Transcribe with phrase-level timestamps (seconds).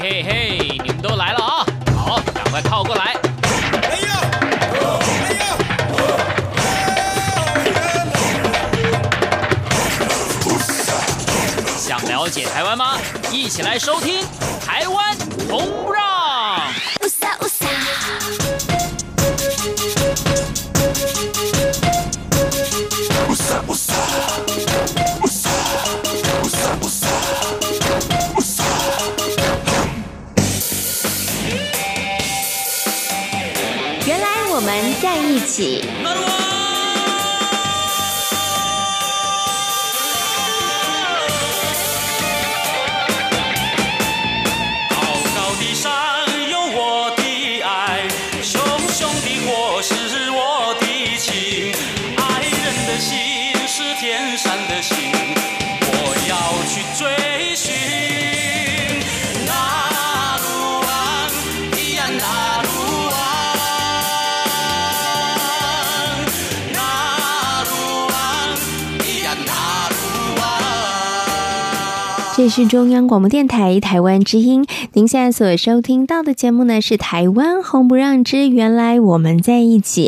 [0.00, 1.66] 嘿嘿，你们都来了啊！
[1.96, 3.16] 好，赶快靠过来。
[3.82, 4.20] 哎呀！
[5.24, 5.42] 哎呀！
[11.76, 12.96] 想了解台湾吗？
[13.32, 14.22] 一起来收听
[35.58, 35.87] 《在
[72.48, 80.07] 是中央广播电台台湾之音，您现在所收听到的节目呢是《台湾红不让之原来我们在一起》。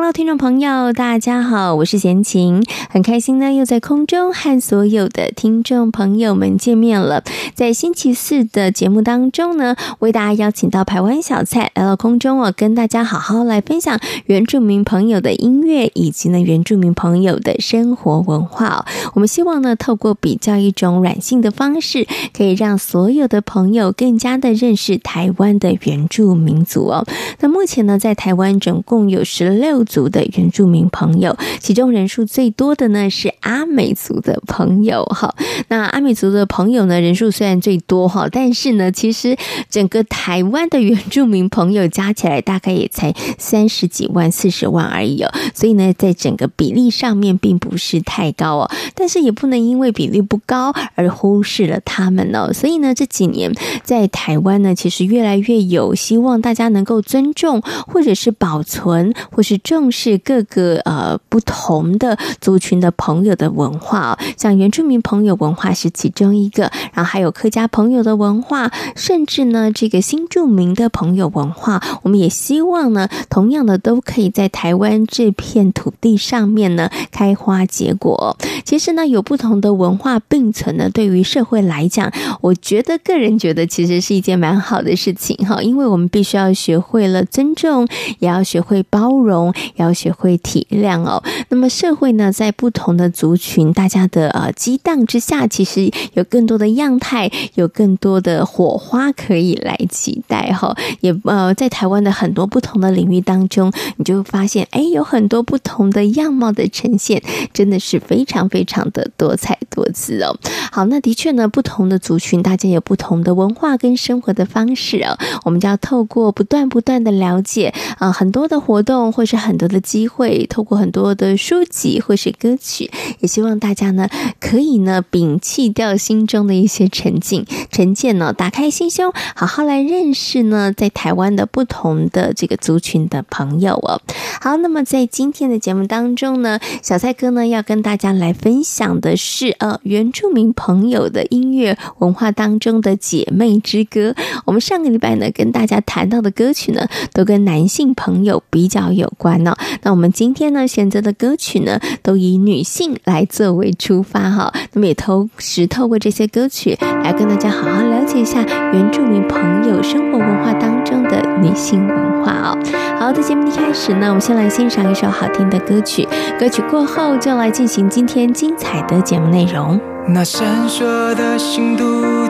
[0.00, 7.22] Hello，听众朋友，大家好，我是贤琴，很开心呢又在空中和所有的听众朋友们见面了。
[7.54, 18.86] 在星期四的节目当中呢，为大家邀请到台湾小蔡来到空中哦，跟大家好好来分享原住民朋友的音乐以及呢原住民朋友的生活文化。
[19.12, 27.04] 我们希望呢透过比较一种软性的方式可以让所有的朋友更加的认识台湾的原住民族哦。
[27.40, 35.34] 那目前呢，在台湾总共有十六族的原住民朋友，其中人数最多的呢是阿美族的朋友哈。
[35.68, 39.36] 那阿美族的朋友呢，人数虽然最多哈，但是呢，其实
[39.70, 45.32] 整个台湾的原住民朋友加起来大概也才三十几万、四十万而已哦。
[45.54, 51.70] 所以呢，在整个比例上面并不是太高哦，但是也不能因为比例不高而忽视。
[51.70, 53.52] 了他们哦，所以呢，这几年
[53.84, 64.18] 在台湾呢，其实越来越有希望大家能够尊重，或者是保存，或是重重视各个呃不同的族群的朋友的文化。
[64.36, 78.36] 像原住民朋友文化是其中一个，然后还有客家朋友的文化，甚至呢这个新住民的朋友文化，我们也希望呢，同样的都可以在台湾这片土地上面呢开花结果。
[78.66, 82.12] 其实呢，有不同的文化并存呢，对于社会来讲，
[82.42, 91.22] 我觉得个人觉得其实是一件蛮好的事情哈，因为我们必须要学会了尊重，也要学会包容，要学会体谅哦。
[91.50, 100.74] 那么社会呢，在不同的族群，大家的呃激荡之下，其实有更多的样态，有更多的火花可以来期待哈。
[101.00, 110.34] 也呃，在台湾的很多不同的领域当中，你就会发现，哎，有很多不同的样貌的呈现，真的是非常非常的多彩多姿哦。
[110.72, 111.48] 好，那的确呢。
[111.50, 115.18] 不同的族群，大家有不同的文化跟生活的方式哦。
[115.44, 122.90] 我们就要透过不断不断的了解啊，很多的活动或是很多的机会，透过很多的书籍或是歌曲，
[123.20, 124.08] 也希望大家呢
[124.40, 134.00] 可以呢摒弃掉心中的一些成见，成见呢，打开心胸，好好来认识呢在台湾的不同的这个族群的朋友哦。
[134.40, 141.26] 好，那么在今天的节目当中呢，小蔡哥呢要跟大家来分享的是呃原住民朋友的。
[141.30, 144.14] 音乐文化当中的姐妹之歌，
[144.46, 149.49] 我们上个礼拜呢跟大家谈到的歌曲呢，都跟男性朋友比较有关哦。
[149.82, 154.52] 那我们今天呢选择的歌曲呢，都以女性来作为出发哈。
[154.72, 162.58] 那么也同时透过这些歌曲来跟大家好好了解一下原住民朋友生活文化当中的女性文化哦。
[162.98, 166.06] 好的，节目一开始呢，我们先来欣赏一首好听的歌曲，
[166.38, 169.80] 歌曲过后就来进行今天精彩的节目内容。
[170.08, 171.84] 那闪烁的星独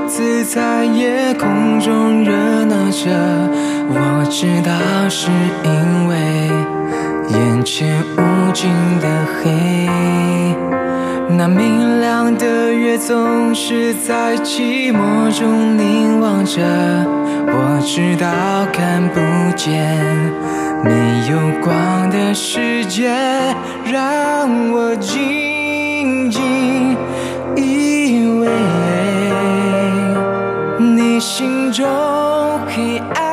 [0.06, 3.08] 自在夜空中热闹着，
[3.88, 5.31] 我知道是
[5.64, 6.50] 因为
[7.40, 8.69] 眼前无尽
[9.00, 9.50] 的黑。
[11.38, 16.60] 那明亮的月总是在寂寞中凝望着，
[17.46, 18.28] 我知道
[18.75, 19.19] 看不
[19.56, 19.96] 见
[20.84, 20.92] 没
[21.31, 23.10] 有光的世界，
[23.90, 26.94] 让我静静。
[27.56, 28.48] 依偎
[30.78, 31.86] 你心中
[32.66, 33.30] 黑暗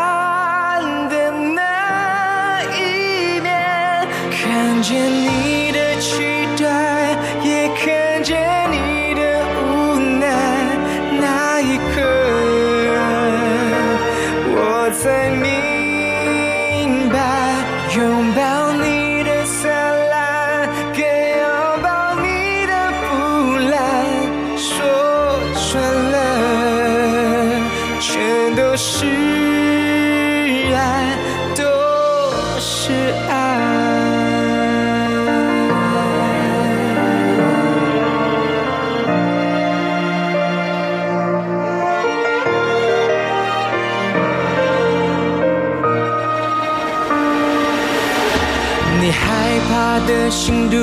[48.99, 50.75] 你害怕的心独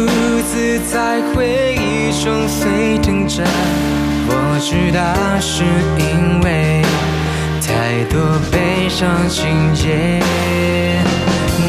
[0.49, 3.43] 自在回忆中沸腾着，
[4.29, 5.03] 我知道
[5.41, 5.65] 是
[5.99, 6.83] 因为
[7.61, 8.21] 太多
[8.53, 10.23] 悲伤情节。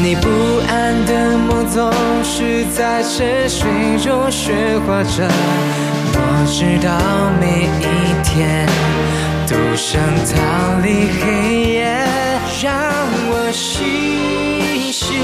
[0.02, 0.28] 你不
[0.68, 5.28] 安的梦总是在沉睡中喧哗着，
[6.12, 6.88] 我知道
[7.40, 7.82] 每一
[8.22, 8.68] 天
[9.48, 11.84] 都想逃离黑夜，
[12.62, 12.72] 让
[13.30, 15.14] 我心心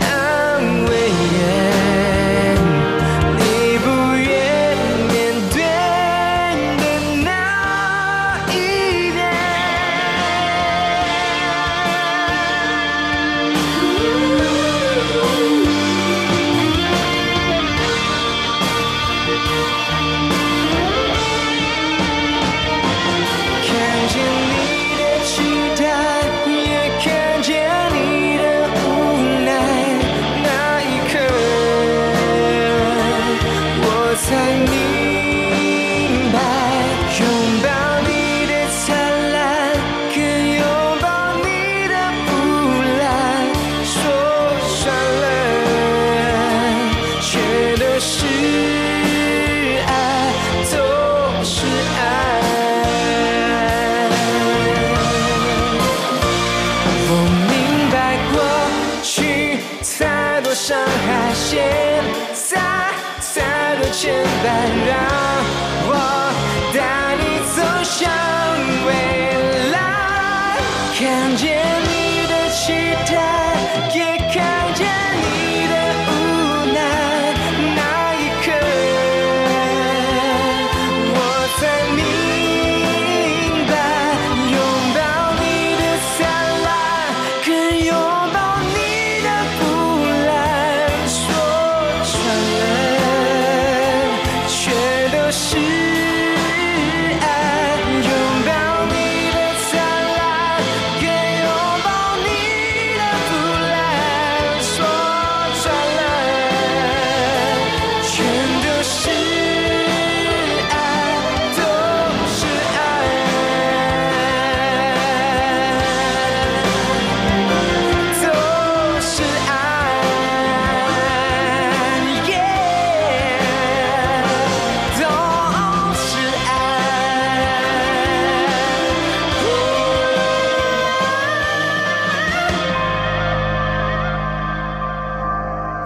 [0.00, 1.19] 安慰。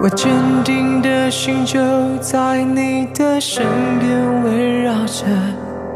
[0.05, 0.31] 我坚
[0.63, 1.79] 定的心就
[2.19, 3.65] 在你的身
[3.97, 5.25] 边围绕着，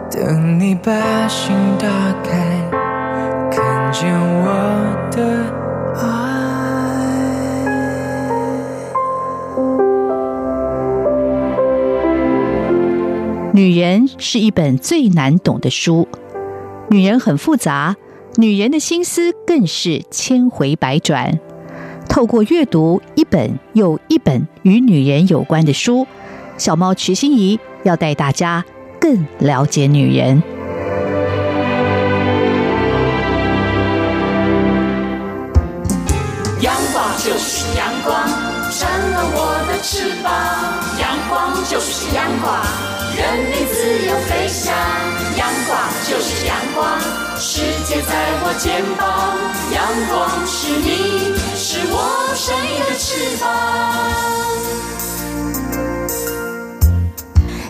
[0.09, 1.87] 等你把心打
[2.23, 2.67] 开，
[3.51, 4.47] 看见我
[5.11, 5.45] 的
[5.95, 6.01] 爱。
[13.53, 16.07] 女人是一本最难懂的书，
[16.89, 17.95] 女人很复杂，
[18.37, 21.39] 女人的心思更是千回百转。
[22.09, 26.05] 透过阅读一本又一本与女人有关的书，
[26.57, 28.65] 小猫瞿欣怡要带大家
[28.99, 30.41] 更了解女人。
[36.61, 38.27] 阳光就是阳光，
[38.71, 40.33] 成了我的翅膀。
[40.99, 42.59] 阳光就是阳光，
[43.15, 44.73] 任你自由飞翔。
[45.37, 46.99] 阳光就是阳光，
[47.37, 49.37] 世界在我肩膀。
[49.71, 51.38] 阳光是你。
[51.71, 53.47] 是我生命的翅膀。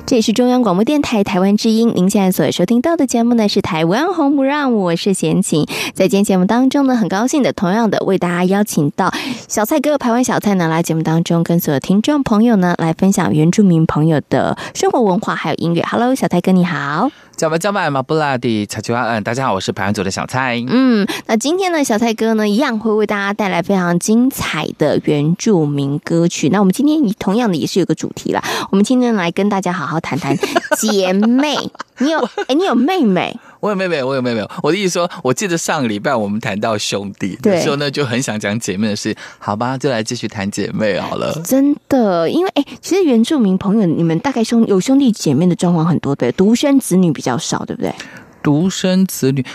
[0.06, 5.66] 这里是中央广播电台台湾之音，您现在所收听到的节目呢是《台湾红不让》，我是贤琴。
[5.94, 9.14] 在今天节目当中呢，很高兴的，同样的为大家邀请到
[9.50, 15.84] 小蔡哥、台湾小蔡呢来节目当中，跟所有听众朋友呢来分享原住民朋友的生活文化还有音乐。
[15.86, 17.12] Hello，小蔡哥你好。
[17.40, 20.62] 叫吧叫卖，马布拉蒂查吉安，大家好，我是排行组的小蔡。
[20.68, 26.50] 嗯，那今天呢，小蔡哥呢，一样会为大家带来非常精彩的原住民歌曲。
[26.50, 30.38] 那我们今天同样的也是有个主题啦，我们今天来跟大家好好谈谈
[30.82, 31.56] 姐妹。
[32.00, 32.20] 你有
[32.50, 33.40] 哎，你有妹妹？
[33.60, 34.46] 我有妹妹，我有妹妹。
[34.64, 39.16] 我的意思说，我记得上个礼拜我们谈到兄弟的时候呢，就很想讲姐妹的事。
[39.38, 41.42] 好吧，就来继续谈姐妹好了。
[41.44, 47.94] 真的，因为哎，其实原住民朋友，你们大概兄有兄弟姐妹的状况很多，对，独生子女比较少，对不对？
[48.42, 49.46] 独生子女，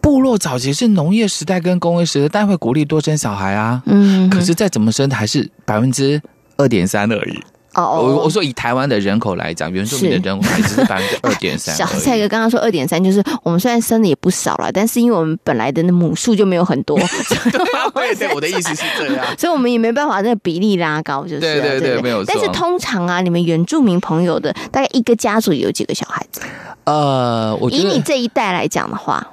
[0.00, 3.82] 部落早期是农业时代跟工业时代，但会鼓励多生小孩啊。
[3.84, 6.20] 嗯，可是再怎么生，还是百分之
[6.56, 7.38] 二点三而已。
[7.74, 11.74] 哦哦，我我说以台湾的人口来讲，原住民的人口还只是百分之二点三。
[11.74, 16.98] 小蔡哥刚刚说二点三，就是我们虽然生的也不少了，但是因为我们本来的那母数就没有很多。
[17.94, 22.24] 对对，我的意思是这样， 所以我们也没办法那个比例拉高，就是对对对，没有。
[22.24, 26.40] 但是通常啊，你们原住民朋友的大概一个家族有几个小孩子？
[26.84, 29.24] 呃，我以你这一代来讲的话，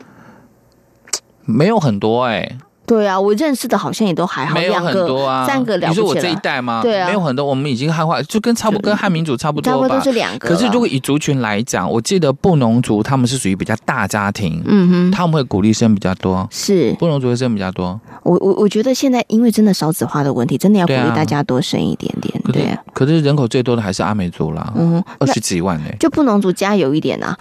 [1.46, 2.58] 没有很多哎、欸。
[2.88, 6.04] 对啊，我认识的好像也都还好，没有很多啊，三个了不起了。
[6.04, 6.80] 你说我这一代吗？
[6.82, 9.78] 对啊，没有很多，我们已经汉化，就跟差不多跟汉民族差不多吧。
[9.78, 10.48] 差不多都是两个。
[10.48, 18.00] 可是如果以族群来讲，我记得布农族他们是属于比较大家庭，嗯哼，他们会鼓励生比较多，是布农族会生比较多。
[18.24, 22.42] 我我我觉得现在因为真的少子化的问题，真的要鼓励大家多生一点点。
[22.54, 25.90] 对啊，可是人口最多的还是阿美族啦，嗯，二十几万呢。
[26.00, 27.38] 就布农族加油一点啊！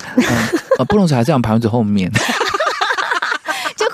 [0.79, 2.11] 呃，布农族还是在排子后面。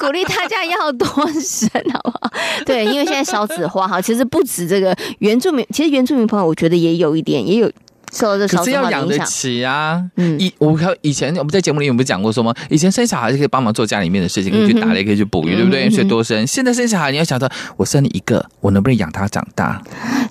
[0.05, 1.07] 鼓励大家要多
[1.41, 2.33] 生，好不好？
[2.67, 7.71] 对，因为现在少子化哈，其实不止这个原住民，其实原住民朋友，我觉得也有一点，也有。
[8.13, 10.03] 受这可是要养得起啊！
[10.17, 12.55] 嗯，以我看以前我们在节目里有没有讲过说吗？
[12.69, 15.89] 以前生小孩是可以帮忙做家里面的事情，可以去打猎，可以去捕鱼，对不对？
[15.91, 16.47] 所以多生。
[16.47, 19.83] 现在生小孩，你要想到我生你一个，我能不能养他长大？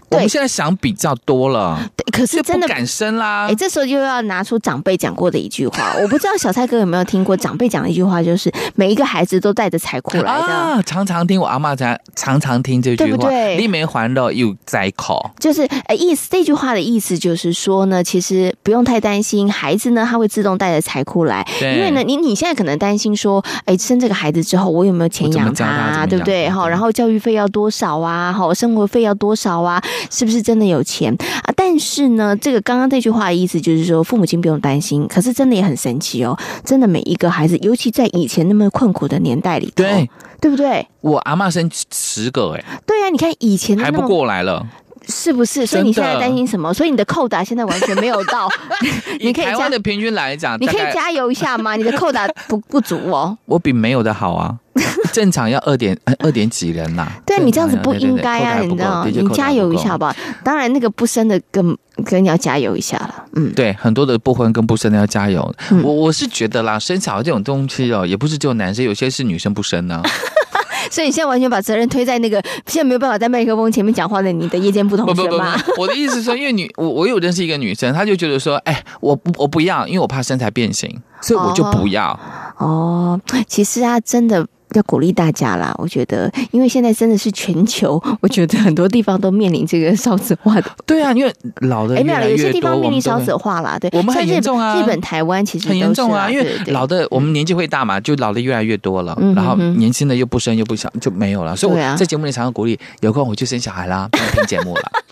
[0.10, 3.48] 我们现在想比较多了，对，可是真的不敢生啦。
[3.48, 10.30] 哎，这时候又要拿出长辈讲过的一句话， 我不知道小蔡哥有没有听过长辈讲的一句话，就是每一个孩子都带着财库来的。
[10.30, 13.58] 啊，常常听我阿妈讲，常常听这句话，对不对？
[13.58, 18.54] 你没还了又在口，就是哎，意思这句话的意思就是说呢，其实。
[18.64, 21.44] 不用太担心，孩子呢，他会自动带着财库来。
[21.60, 26.48] 对，因为呢，你你现在可能担心说，哎，生这个孩子之后，我有没有钱养他，他对不对？
[26.50, 28.32] 哈，然后教育费要多少啊？
[28.32, 29.82] 哈，生活费要多少啊？
[30.12, 31.12] 是不是真的有钱
[31.44, 31.52] 啊？
[31.56, 35.08] 但是呢，这个刚刚这句话的意思就是说，父母亲不用担心。
[35.08, 40.10] 可是真的也很神奇哦，真的每一个孩子，尤其在以前那么困苦的年代里头，对，
[40.40, 40.88] 对不对？
[41.02, 44.66] 我阿妈生十个，哎，对呀，你看以前还不过来了。
[45.08, 45.66] 是不是？
[45.66, 46.74] 所以你现在担心什么？
[46.74, 48.50] 所以你的扣打现在完全没有到。
[49.20, 51.76] 你可以台湾的平均来讲，你可以加油一下吗？
[51.76, 53.38] 你的扣打不不足哦。
[53.46, 54.56] 我比没有的好啊，
[55.12, 57.08] 正常要二点二点几人呐。
[57.26, 59.08] 对啊，你这样子不应该啊，你知道吗？
[59.12, 60.16] 你加油一下吧。
[60.44, 63.26] 当然，那个不生的更更要加油一下了。
[63.36, 65.54] 嗯，对，很多的不婚跟不生的要加油。
[65.84, 70.02] 我我是觉得啦，生小孩这种东西哦，也不是只有男生，有些是女生不生呢。
[70.90, 75.56] 所以你现在完全把责任推在那个现在没有办法在麦克风前面讲话的你的夜间不同学吗？
[75.58, 82.12] 不不不， 我的意思是说，因为女我我有认识一个女生，她就觉得说，哎，我不我不要，因为我怕身材变形，所以我就不要。
[82.58, 84.48] 哦，哦，其实啊，真的。
[84.74, 85.74] 要鼓励大家啦！
[85.78, 90.72] 我觉得，因为现在真的是全球， 我觉得很多地方都面临这个少子化的。
[90.86, 93.78] 对啊，因为老的越来越多，有些地方面临少子化啦。
[93.80, 94.80] 对，我们很严重啊。
[94.80, 101.56] 日本、台湾其实很严重啊，因为老的我们年纪会大嘛，就老的越来越多了，然后年轻的又不生又不小，就没有了。
[101.56, 104.92] 所以我在节目里常常鼓励，有空我去生小孩啦，不要听节目了。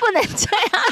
[0.00, 0.84] 不能这样。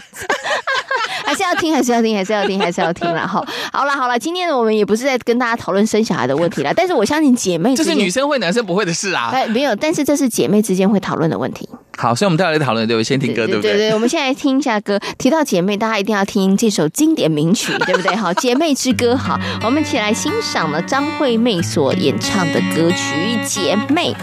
[1.26, 3.45] 还是要听，还是要听，还是要听，还是要听了哈。
[3.73, 9.30] 好了好了，今天呢，我们也不是在跟大家讨论生小孩的问题了，但是我相信姐妹这是女生会男生不会的事啊。
[9.33, 11.68] 哎，没有，但是这是姐妹之间会讨论的问题。
[11.99, 13.04] 好，所以我们待会来讨论，对不对？
[13.04, 13.73] 先听歌，对不对？
[13.73, 15.00] 对对，我们现在听一下歌。
[15.18, 18.14] 提到姐妹，大家一定要听这首经典名曲，对不对？
[18.14, 22.97] 好，姐妹之歌，好，我们一起来欣赏了张惠妹所演唱的歌曲
[23.45, 24.14] 《姐妹》。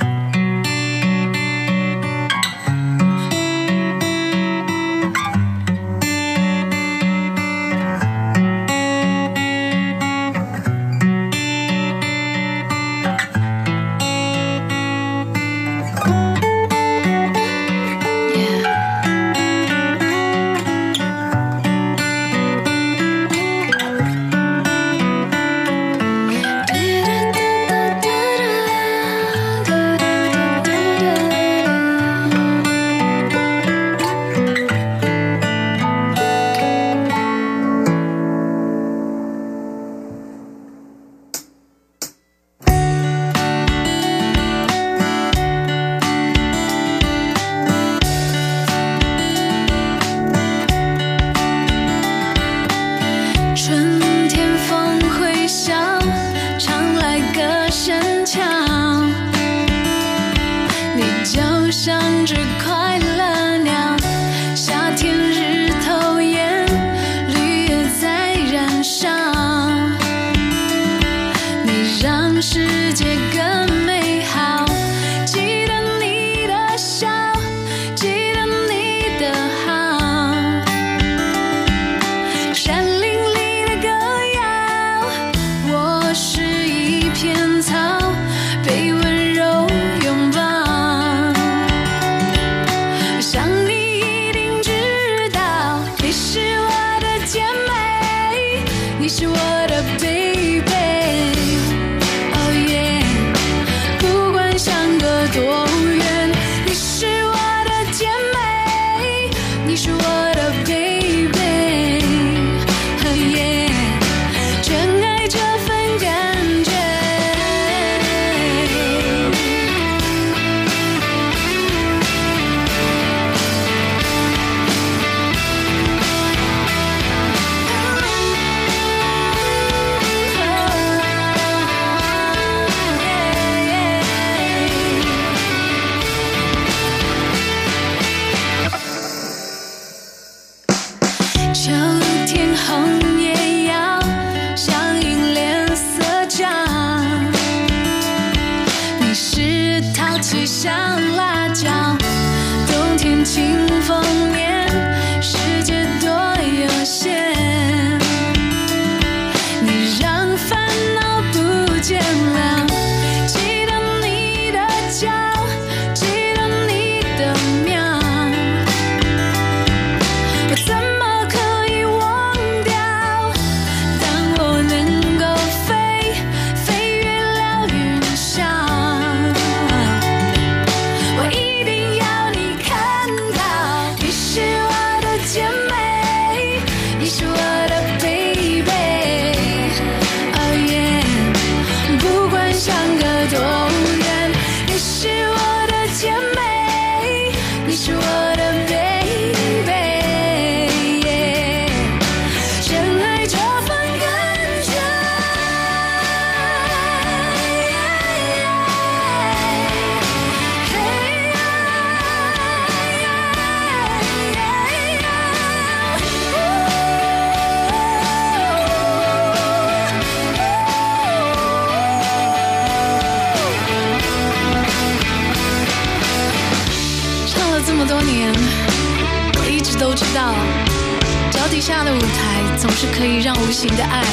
[232.84, 234.04] 是可以让无形的爱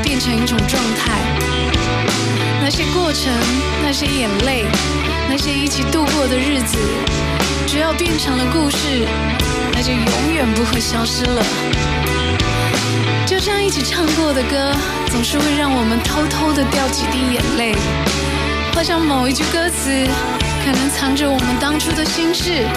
[0.00, 1.10] 变成一种状态。
[2.62, 3.32] 那些过程，
[3.82, 4.64] 那些眼泪，
[5.28, 6.78] 那些一起度过的日子，
[7.66, 9.08] 只要变成了故事，
[9.72, 11.44] 那就永远不会消失了。
[13.26, 14.72] 就这样一起唱过的歌，
[15.10, 17.74] 总是会让我们偷偷的掉几滴眼泪。
[18.72, 20.06] 好像某一句歌词，
[20.64, 22.68] 可能藏着我们当初的心事。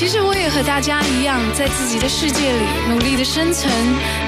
[0.00, 3.70] 其实我也和大家一样，在自己的世界里努力的生存，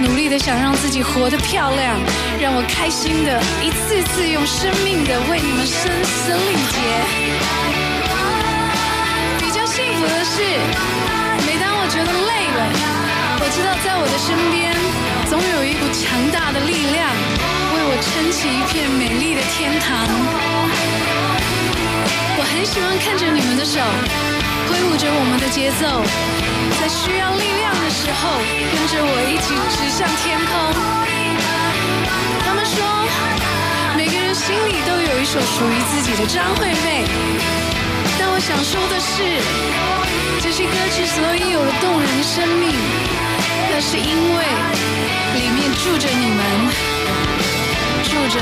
[0.03, 1.97] 努力的想让自己活得漂亮，
[2.39, 6.77] 让我开心的一次次用生命的为你们声嘶力竭。
[9.41, 10.45] 比较幸福的是，
[11.49, 12.61] 每当我觉得累了，
[13.41, 14.77] 我知道在我的身边，
[15.25, 17.09] 总有一股强大的力量，
[17.73, 20.05] 为我撑起一片美丽的天堂。
[22.37, 23.81] 我很喜欢看着你们的手，
[24.73, 26.01] 挥舞着我们的节奏，
[26.81, 28.41] 在需要力量的时候，
[28.73, 30.73] 跟着我一起指向天空。
[32.41, 32.81] 他们说，
[33.95, 37.05] 每个人心里都有一首属于自己的张惠妹。
[38.19, 39.21] 但我想说的是，
[40.41, 42.73] 这些歌之所以有了动人的生命，
[43.69, 44.41] 那是因为
[45.37, 46.41] 里面住着你们，
[48.09, 48.41] 住着。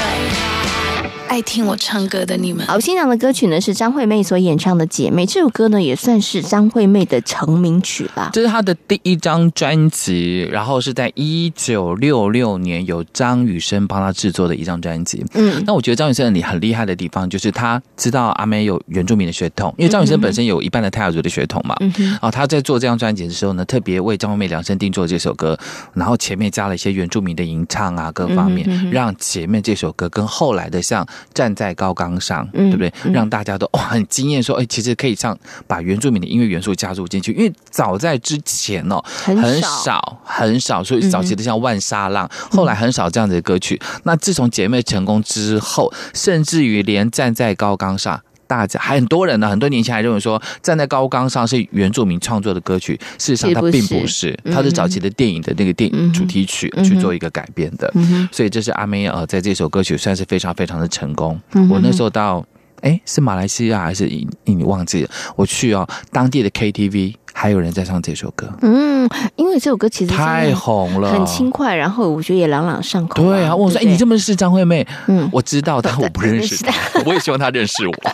[1.30, 5.24] 爱听我唱歌的你们，好，欣赏的歌曲呢是张惠妹所演唱的《姐妹》。
[5.32, 8.30] 这首歌呢也算是张惠妹的成名曲吧。
[8.32, 15.24] 这是她的第一张专辑，然后是在一九六六年由张雨生帮她制作的一张专辑。
[15.34, 21.76] 嗯，那我觉得张雨生你很厉害的地方就是他知道阿妹有原住民的血统，因为张雨生本身有一半的泰雅族的血统嘛。
[21.78, 22.18] 嗯哼。
[22.22, 25.56] 啊，他在做这张专辑的时候呢，特别为张惠妹量身定做这首歌，
[25.94, 31.06] 然后前面加了一些原住民的吟唱啊，各方面，让《前面》这首歌跟后来的像。
[31.34, 32.92] 站在高岗上，对不对？
[33.12, 43.80] 让大家都哇很惊艳，说哎，其实可以唱把原住民的音乐元素加入进去，因为早在之前哦，很少很少，很少，所以早期的像万沙浪，嗯、后来很少这样子的歌曲。
[43.82, 48.20] 嗯、那自从姐妹成功之后，甚至于连站在高岗上。
[48.50, 57.88] 大家还很多人呢，很多年前还认为说站在高岗上是原住民创作的歌曲，事实上它并不是，它是早期的电影的那个电影主题曲去做一个改编的，
[58.32, 61.40] 所以这是阿妹呃在这首歌曲算是非常非常的成功。
[61.70, 62.44] 我那时候到
[62.82, 73.22] 哎是马来西亚还是印尼忘记了，我去哦当地的 KTV 还有人在唱这首歌，嗯，因为这首歌其实太红了，很轻快，然后我觉得也朗朗上口。
[73.22, 74.86] 对啊，我说哎你这么认识张惠妹？
[75.06, 76.72] 嗯，我知道， 但我不认识她，
[77.06, 77.94] 我也希望她认识我。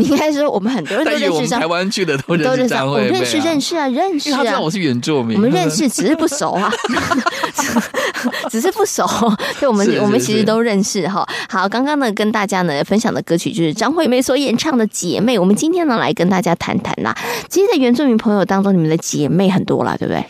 [0.00, 1.54] 应该说，我们很多人都认识。
[1.54, 4.38] 台湾去的都认识张惠妹，我认识认识啊，认识啊。
[4.38, 6.70] 他知道我是原住民，我们认识，只是不熟啊，
[8.50, 9.06] 只是不熟。
[9.60, 11.26] 对，我们我们其实都认识哈。
[11.48, 15.36] 好，刚刚呢，跟大家呢分享的歌曲就是张惠妹所演唱的《姐妹》。
[15.40, 17.16] 我们今天呢来跟大家谈谈啦。
[17.48, 20.24] 其实，在原住民朋友当中，你们的姐妹很多啦，对不对？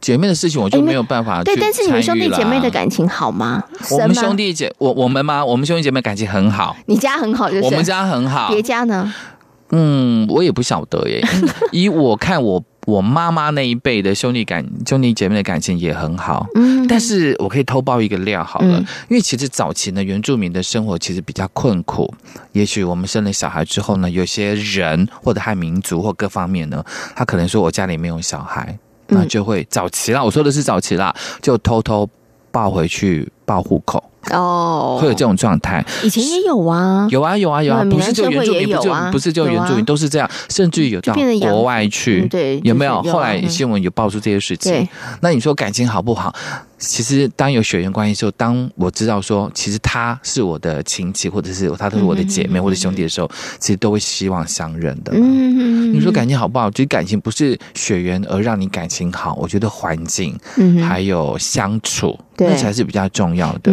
[0.00, 1.42] 姐妹的事情我就没有办法。
[1.42, 3.60] 对，但是你们兄弟姐妹的感情好吗？
[3.90, 5.44] 我们兄弟姐我我们吗？
[5.44, 6.76] 我们兄弟姐妹感情很好。
[6.86, 8.48] 你家很好，就是我们家很好。
[8.52, 9.12] 别家呢？
[9.70, 11.20] 嗯，我也不晓得耶。
[11.72, 16.46] 以我看，我我妈妈那一辈的兄弟感兄弟姐妹的感情也很好。
[16.54, 22.12] 嗯，但是我可以偷爆一个料好了，因为其实早期呢，原住民的生活其实比较困苦。
[22.52, 26.84] 也许我们生了小孩之后呢，有些人或者汉民族或各方面呢，
[27.16, 28.78] 他可能说我家里没有小孩。
[29.08, 32.08] 那就会早期啦，我说的是早期啦，就偷偷
[32.54, 34.00] 抱回去报户口。
[34.30, 43.02] 哦，会有这种状态，以前也有啊，有啊有啊有啊，不是就原住民，不就不是就原住民，啊、都是这样，甚至于有到国外去，嗯、对，有没有？
[43.02, 44.88] 后来新闻有爆出这些事情，
[45.20, 46.34] 那你说感情好不好？
[46.84, 55.12] 其实当有血缘关系的时候，当我知道说，其实他是我的亲戚，或者是他都是我的姐妹或者兄弟的时候，其实都会希望相认的。
[55.14, 56.70] 嗯，你说感情好不好？
[56.70, 60.38] 其实感情不是血缘而让你感情好，我觉得环境，
[60.86, 63.72] 还有相处，那才是比较重要的。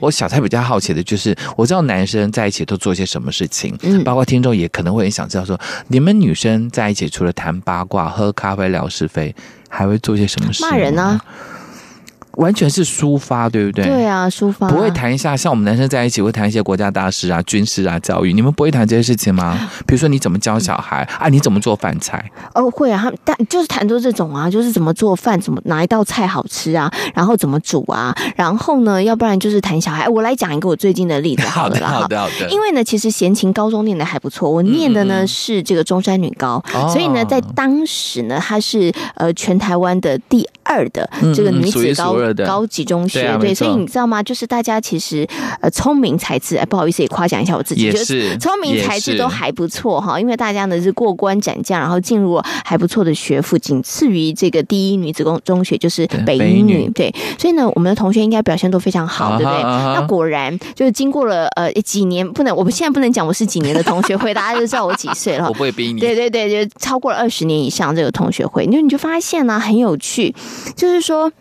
[0.00, 9.34] 我小蔡比较好奇的就是，我知道男生在一起都做些什么事情，包括听众也可能会很想知道说，你们女生在一起除了谈八卦、喝咖啡、聊是非，
[9.68, 10.62] 还会做些什么事？
[10.64, 11.20] 骂人啊。
[12.38, 13.84] 完全是抒发，对不对？
[13.84, 19.58] 对啊，抒发、啊、不会谈一下，像我们男生在一起会谈一些国家大事啊、军事啊、教育，你们不会谈这些事情吗？
[19.86, 22.24] 比如说你怎么教小孩啊，你怎么做饭菜？
[22.54, 30.08] 哦，会啊，他们但就是谈做这种啊，就是怎么做饭，怎么哪一道菜好吃啊，然后怎么煮啊，然后呢，要不然就是谈小孩。
[30.08, 32.48] 我来讲一个我最近的例子好了啦， 好的，好的，好的。
[32.50, 43.06] 因为呢，其实闲情高中念的还不错，我念的呢、嗯、是这个中山女高，哦、所以呢，在当时呢，她是呃全台湾的第二的这个女子高、嗯嗯、高级中。
[43.08, 44.22] 对，对，所以你知道吗？
[44.22, 45.26] 就是大家其实
[45.60, 50.18] 呃聪明才智，哎，不好意思，也夸奖一下我自己，也是聪明才智都还不错哈。
[50.20, 56.88] 因为大家呢是过关斩将，然后进入还不错的学府，仅次于这个第一女子中中学就是北一女。
[56.90, 59.62] 对，所以呢，我们的同学应该表现都非常好，对不对？
[59.62, 65.46] 那果然就是经过了呃几年，不能我们现在不能讲我是几年的同学会，大家就知道我几岁了。
[65.48, 66.00] 我不会逼你。
[66.00, 70.34] 对对对，就超过了二十年以上这个同学会，你就你就发现呢、啊、很有趣，
[70.76, 71.32] 就是说。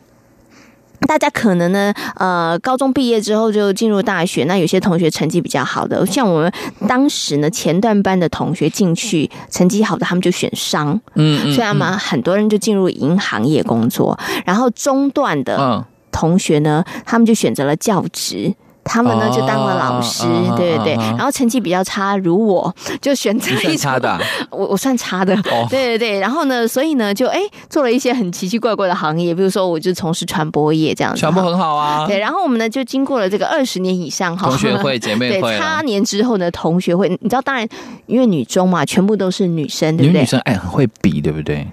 [1.08, 4.44] 大家可能呢，呃，高中毕业之后就进入大学。
[4.46, 6.52] 那有些同学成绩比较好的，像我们
[6.88, 14.18] 当时呢，前段班的同学进去成绩好的，他们就选商，嗯，所以他们，很多人就进入银行业工作。
[14.46, 18.54] 然后中段的同学呢，他们就选择了教职。
[18.88, 24.20] 他们呢就当了老师，哦、对对对，然后成绩比较差，如我就选择一差的，
[24.50, 37.68] 我我算差的，哦、对对对，然后呢，所以呢就哎做了一些很奇奇怪怪的行业，比如说我就从事传播业这样子，传播很好啊，对，然后我们呢就经过了这个二十年以上哈，同学会姐妹会，对，差年之后呢同学会，你知道，当然
[38.06, 40.22] 因为女中嘛，全部都是女生，对不对？
[40.22, 41.68] 女生哎很会比，对不对？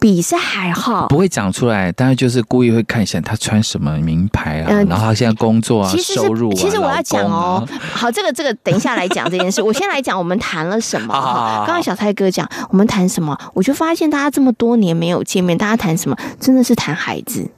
[0.00, 9.60] 比是还好，不会讲出来，但是就是故意会看一下他穿什么名牌啊，嗯、然后他现在工作啊，收入啊，其实我要讲哦，啊、好，这个这个等一下来讲这件事。
[9.62, 11.64] 我先来讲我们谈了什么哈。
[11.66, 16.16] 刚刚小蔡哥讲我们谈什么，我就发现大家这么多年没有见面，大家谈什么？
[16.40, 17.50] 真的是谈孩子，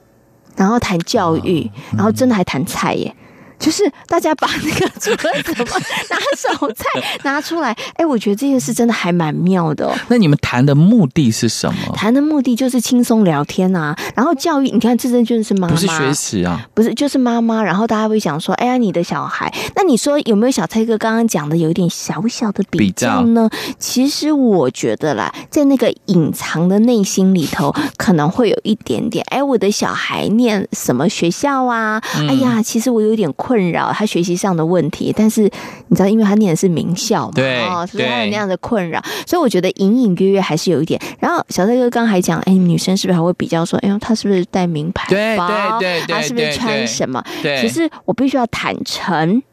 [0.57, 3.15] 然后谈教育，嗯、然后真的还谈菜耶。
[3.63, 5.71] 就是大家把那个桌子怎么
[6.09, 6.83] 拿手菜
[7.23, 9.95] 拿出来，哎，我觉得这件事真的还蛮妙的哦。
[10.09, 11.95] 那你们谈的目的是什么？
[11.95, 14.69] 谈的目的就是轻松聊天啊，然后教育。
[14.69, 17.63] 你看，这真就是妈妈，不是学习啊，不是就是妈妈。
[17.63, 23.47] 然后大家会想说，哎呀，你的小孩，那你说有没有小蔡哥刚刚讲的有一点小小的比较呢？
[23.49, 23.57] 较。
[23.79, 29.23] 其实我觉得啦，在那个隐藏的内心里头，可能会有一点点。
[29.29, 32.01] 哎，我的小孩念什么学校啊？
[32.17, 33.52] 嗯、哎呀，其实我有点困。
[33.53, 35.43] 困扰他学习上的问题，但是
[35.87, 40.99] 你知道，因为他念的是名校嘛，对，哦，所以他有那样的困扰，所以我觉得隐隐约约还是有一点。
[41.19, 45.77] 然后小帅哥刚还讲，哎，女生是不是还会比较说，哎呦，他是不是带名牌包？
[45.79, 47.23] 对对对，他是不是穿什么？
[47.43, 49.43] 对，其实我必须要坦诚，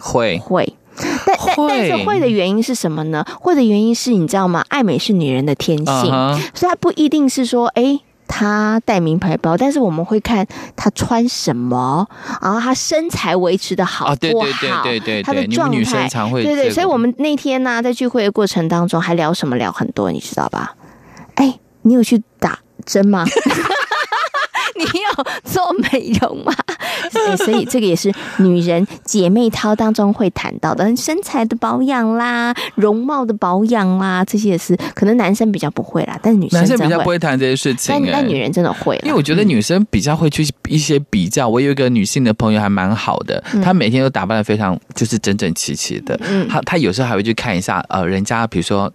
[0.00, 0.72] 会会，
[1.26, 3.22] 但但但是会的原因是什么呢？
[3.38, 4.64] 会的原因是你知道吗？
[4.68, 6.40] 爱美是女人的天性，uh huh.
[6.54, 8.00] 所以她不一定是说，哎。
[8.30, 12.08] 他带名牌包，但是我们会看他穿什么，
[12.40, 14.14] 然后他身材维持的好不好？
[14.16, 16.08] 对对对对对，他的状态，
[16.42, 19.56] 对对，所以我们那天呢，在聚会的过程当中，还聊什么？
[19.56, 20.74] 聊很多，你知道吧？
[21.34, 23.26] 哎，你有去打针吗？
[24.80, 26.52] 你有做美容吗？
[27.36, 41.48] 所以这个也是女人姐妹淘当中会谈到的，身材的保养啦，容貌的保养啦，这些也是可能男生比较不会啦，但是女生男生比较不会谈这些事情，但但女人真的会，因为我觉得女生比较会去一些比较。
[41.48, 48.92] 我有一个女性的朋友还蛮好的，她每天都打扮的非常就是整整齐齐的，嗯，她她有时候还会去看一下呃，人家比如说。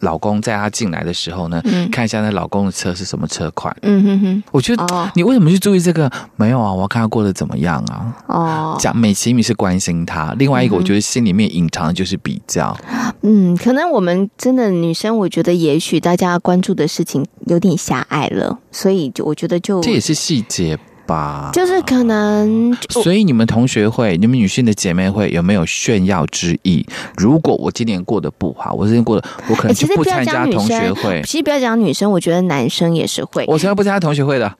[0.00, 3.76] 老公在她进来的时候呢，嗯、看一下那老公的车是什么车款。
[3.82, 6.06] 嗯哼哼，我觉得你为什么去注意这个？
[6.06, 8.16] 哦、没有啊，我要看他过得怎么样啊。
[8.26, 12.76] 哦，讲美其名是关心他，另外一个我觉得心里面隐藏的就是比较。
[13.22, 20.78] 嗯，可能我们真的女生，我觉得也许大家关注的事情有点狭隘了，所以就我觉得就这也是细节。
[21.06, 21.50] 吧？
[21.52, 26.84] 就是可能，所以你们同学会，你们女性的姐妹会有没有炫耀之意？
[27.16, 31.22] 如果我今年过得不好，我今年过得，我可能就不参加同学会。
[31.24, 33.44] 其实不要讲女生，我觉得男生也是会。
[33.46, 34.52] 我从来不参加同学会的，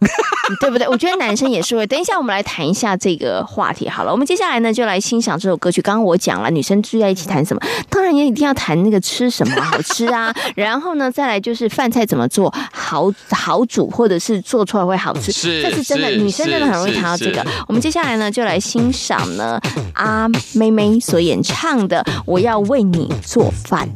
[0.60, 0.88] 对不对？
[0.88, 1.86] 我觉得男生也是会。
[1.86, 4.12] 等一下，我们来谈一下这个话题好了。
[4.12, 5.82] 我们接下来呢，就来欣赏这首歌曲。
[5.82, 7.60] 刚刚我讲了，女生聚在一起谈什么？
[7.90, 10.32] 当然也一定要谈那个吃什么好吃啊。
[10.54, 15.32] 然后呢，再来就是饭菜怎么做好好煮，或者是做出来会好吃。
[15.32, 17.44] 是，这是真的，女生真的很容易谈到这个。
[17.66, 19.60] 我们接下来呢，就来欣赏呢
[19.94, 23.88] 阿妹妹所演唱的《我要为你做饭》。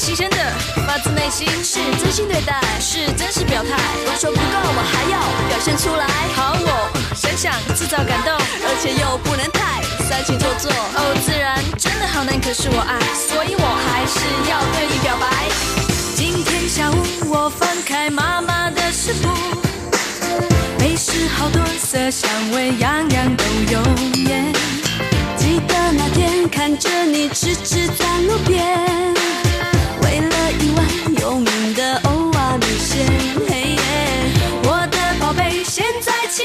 [0.00, 0.36] 新鲜的，
[0.86, 3.76] 发自内心是真心对待，是真实表态。
[4.06, 6.06] 我说不够，我还要表现出来。
[6.36, 9.44] 好，我想想制造感动，而且又不能
[10.18, 10.72] 太煽情做作。
[10.72, 14.18] 哦，自然真的好难，可是我爱，所以我还是
[14.50, 15.26] 要对你表白。
[16.16, 16.96] 今天下午
[17.30, 19.28] 我翻开妈妈的食谱，
[20.80, 23.78] 美食好多色香味，样样都有。
[24.28, 24.52] 耶，
[25.36, 28.66] 记得那天看着你痴痴在路边。
[30.02, 30.84] 为了一碗
[31.22, 33.06] 有名的欧阿米线，
[33.48, 33.80] 嘿耶！
[34.64, 36.42] 我的宝贝，现在起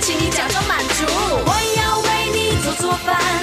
[0.00, 1.04] 请你假装满足。
[1.06, 3.41] 我要为你做做饭，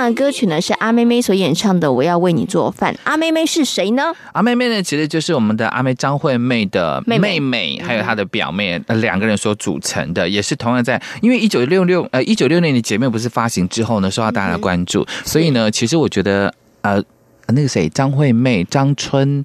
[0.00, 2.94] 欣赏的歌曲呢是阿妹妹所演唱的《我要为你做饭》。
[3.04, 4.04] 阿妹妹是谁呢？
[4.32, 17.02] 阿妹妹呢，其实就是我们的阿妹张惠妹的妹妹，妹妹还有她的表妹两个人所组成的，也是同样在因为一九六六呃一九六六年姐妹不是发行之后呢，受到大家的关注，所以呢，其实我觉得呃
[17.48, 19.44] 那个谁张惠妹张春。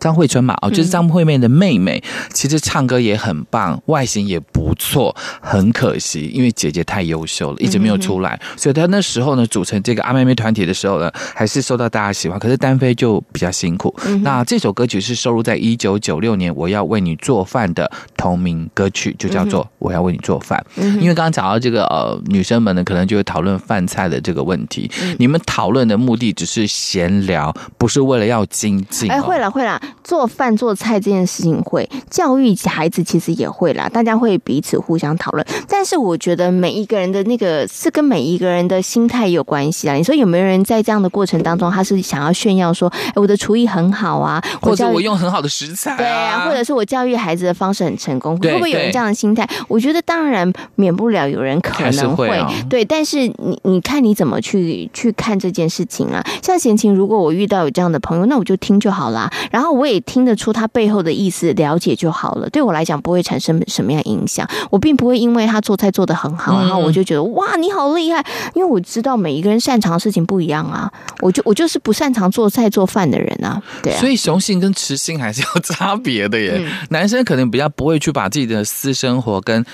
[0.00, 12.36] 张惠春嘛，哦，就是张惠妹的妹妹，其实唱歌也很棒，外形也不不错，很可惜，因为姐姐太优秀了，一直没有出来，所以她那时候呢组成这个阿妹妹团体的时候呢，还是受到大家喜欢。
[12.40, 13.94] 可是单飞就比较辛苦。
[14.22, 20.60] 那这首歌曲是收录在一九九六年《我要为你做饭》的同名歌曲，就叫做《我要为你做饭》。
[20.98, 29.08] 因为刚刚讲到这个呃，女生们呢可能就会讨论饭菜的这个问题，你们讨论的目的只是闲聊，不是为了要精进。
[29.08, 35.46] 哎，会了会了，做饭做菜这件事情会教育孩子，其实也会啦，大家会彼此互相讨论。
[35.68, 39.94] 但是我觉得每一个人的那个是跟每一个人的心态有关系啊。
[39.94, 49.46] 你说有没有人在这样的过程当中，他是想要炫耀说，哎，我的厨艺很好啊，或者我用很好的食材，对啊，或者是我教育孩子的方式很成功，会不会有人这样的心态？
[49.68, 52.84] 我觉得当然免不了有人可能会，对。
[52.84, 56.24] 但是你你看你怎么去去看这件事情啊？
[56.42, 59.30] 像贤琴，如果我遇到有这样的朋友，那我就听就好啦。
[59.50, 62.48] 然后我也听得出他背后的意思，了解就好了。
[62.50, 64.48] 对我来讲，不会产生什么样影响。
[64.70, 68.24] 我并不会因为他做菜做得很好，然后我就觉得哇，你好厉害。
[68.54, 70.90] 因为我知道每一个人擅长的事情不一样啊。
[71.20, 73.62] 我就我就是不擅长做菜做饭的人啊。
[73.82, 74.00] 对啊。
[74.00, 76.66] 所以雄性跟雌性还是有 差别的耶。
[76.90, 79.64] 男生可能比较不会去把自己的私生活跟。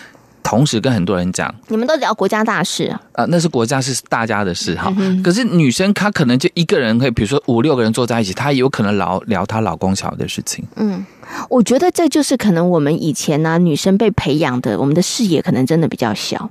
[0.43, 3.01] 同时跟很多人讲，你们都聊国家大事啊？
[3.13, 4.91] 呃，那是国家是大家的事哈。
[5.23, 10.65] 可是女生她可能就一个人可以，比如说五六个人坐在一起，她有可能聊聊她老公小的事情。
[10.77, 11.05] 嗯，
[11.49, 16.51] 我觉得这就是可能我们以前呢、啊，女生被培养的，我们的视野可能真的比较小，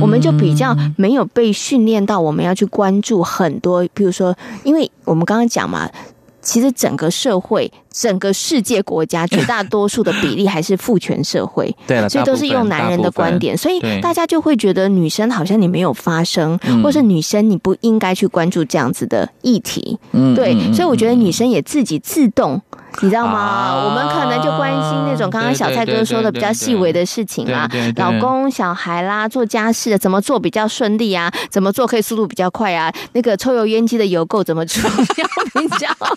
[0.00, 5.88] 我们就比较没有被训练到我们要去关注很多，比如说，因为我们刚刚讲嘛。
[6.42, 22.62] 其实整个社会、整个世界国家绝大多数的比例还是父权社会，对了，所以都是用男人的观点，所以大家就会觉得女生好像你没有发声，或是女生你不应该去关注这样子的议题，嗯，对，所以我觉得女生也自己自动。
[23.02, 23.38] 你知道吗？
[23.38, 31.32] 啊、我们可能就关心那种刚刚小蔡哥说的比较细微的事情啊，老公、小孩啦，做家事怎么做比较顺利啊？
[31.50, 32.92] 怎么做可以速度比较快啊？
[33.12, 36.14] 那个抽油烟机的油垢怎么出 比较快？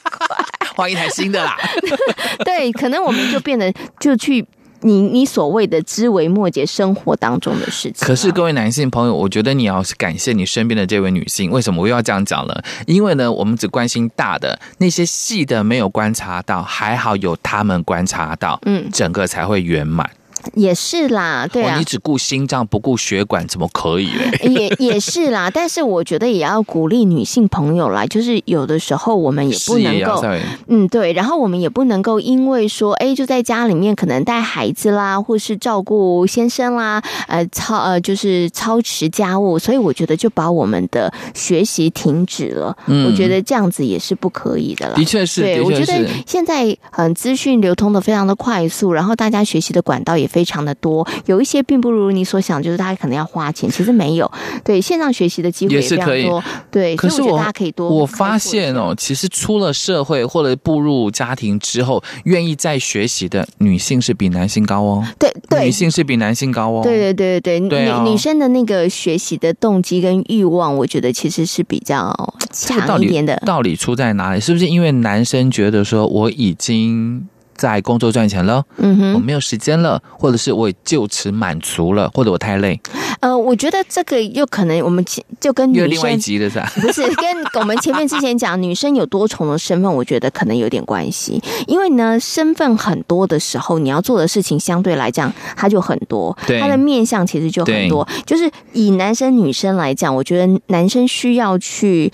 [0.75, 1.55] 换一台新的啦。
[2.43, 4.45] 对，可能我们就变得就去。
[4.83, 12.63] 你你所谓的枝微末节生活当中的事情，可是各位男性朋友，我觉得你要是感谢你身边的这位女性，为什么我又要这样讲了？
[12.85, 20.09] 因为呢，我们只关心大的，那些细的没有观察到，还好有他们观察到，嗯，整个才会圆满。
[20.53, 24.49] 也是啦，对啊，你只顾心脏不顾血管，怎么可以嘞？
[24.49, 30.21] 也也是啦， 但是我觉得也要鼓励女性朋友啦，就是有的时候我们也不能够，
[30.67, 42.75] 嗯，对，然后我们也不能够因为说，哎，就在家里面可能带孩子啦，或是照顾先生啦，呃，操呃，就是操持家务，所以我觉得就把我们的学习停止了。
[42.87, 44.95] 嗯，我觉得这样子也是不可以的啦。
[44.95, 50.29] 的确是，对，我觉得现在嗯，资讯流通的非常的快速，然后大家学习的管道也。
[50.33, 54.29] 非常的多，有一些并不如你所想，就是他可能要花钱，其实没有。
[54.63, 56.43] 对，线上学习的机会也非常多。
[56.71, 57.87] 对，可是我觉得大家可以多。
[57.87, 65.05] 我发现哦，其实出了社会或者步入家庭之后，愿意再学习的女性是比男性高哦。
[65.19, 66.81] 对对，女性是比男性高哦。
[66.81, 72.11] 对对对对对，女女生的那个学习的动机跟欲望，我觉得其实是比较
[72.51, 73.35] 强一点的。
[73.45, 74.39] 道理出在哪里？
[74.39, 77.27] 是不是因为男生觉得说我已经？
[77.55, 82.79] 在工作赚钱了，嗯哼，我没有时间了，或者是我就此满足了，或者我太累。
[83.19, 86.71] 呃，我觉得这个又可能我们前就跟女生 有另外一集的是吧？
[86.75, 91.41] 不是跟我们前面之前讲女生有多重的身份，我觉得可能有点关系。
[91.67, 98.07] 因为呢，身份很多的时候，你要做的事情相对来讲，它就很多，对，它的面向其实就很多。
[98.25, 102.11] 就是以男生女生来讲，我觉得男生需要去。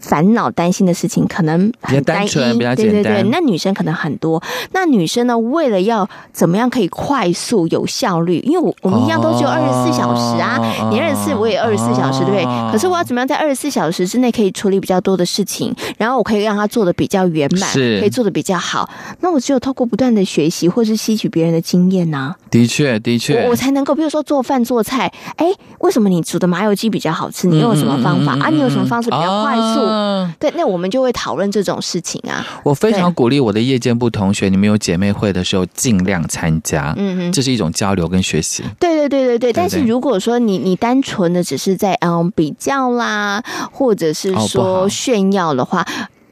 [0.00, 3.22] 烦恼担心的事情可能很单一，对对对。
[3.30, 4.42] 那女生可能很多。
[4.72, 8.40] 那女生呢，为了要怎么样可以快速有效率？
[8.40, 10.58] 因为我我们一样都只有二十四小时啊，
[10.90, 12.44] 你二十四，我也二十四小时，对不对？
[12.72, 17.70] 可是我要怎么样在二十四小时之内可以处理比较多的事情，然后我可以让他做的比较圆满，
[18.00, 18.88] 可以做的比较好。
[19.20, 22.34] 那我只有透过不断的学习，或是吸取别人的经验呢？
[22.50, 25.46] 的确，的确，我才能够，比如说做饭做菜，哎，
[25.80, 27.46] 为什么你煮的麻油鸡比较好吃？
[27.46, 28.48] 你用什么方法啊？
[28.48, 29.89] 你有什么方式比较快速？
[29.90, 32.46] 嗯，对，那我们就会讨论这种事情啊。
[32.62, 38.62] 我非常鼓励我的夜间部同学，你们有姐妹会的时候尽量参加，嗯嗯，这是一种交流跟学习。
[38.78, 39.52] 对对对对对。
[39.52, 45.86] 但是如果说你你单纯的只是在嗯比较啦，或者是说炫耀的话，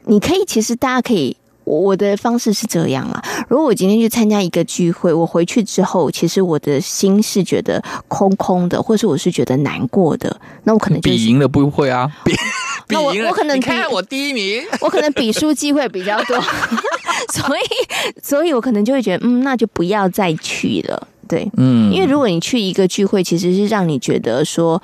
[0.05, 1.35] 你可以其实大家可以。
[1.77, 12.33] 我的方式是这样啊，如果我今天去参加一个聚会，我回去之后，其实我的心是觉得空空的，或是我是觉得难过的，那我可能就比赢了不会啊，比
[12.89, 16.41] 比赢了，那我我可能看我第一名，我可能比输机会比较多，
[17.31, 21.07] 所以所以我可能就会觉得，嗯，那就不要再去了。
[21.27, 24.81] 对，嗯，因为如果你去一个聚会，其实是让你觉得说。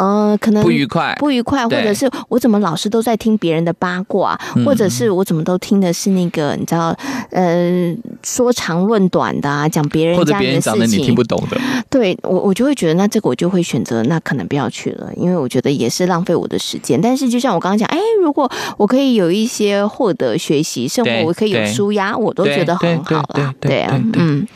[0.00, 4.34] 呃，可能不愉快，不愉快，或者是我怎么老是都在听别人的八卦，
[4.64, 6.96] 或者是我怎么都听的是那个你知道，
[7.30, 16.98] 呃，说长论短的啊，讲别人或者别人讲的你听不懂的，对我我就会觉得那这个我就会选择那可能不要去了，因为我觉得也是浪费我的时间。
[16.98, 23.52] 但是就像我刚刚讲，哎，如果我可以有一些获得学习，生活我可以有舒压，我都觉得很好了。
[23.60, 24.46] 对啊，嗯。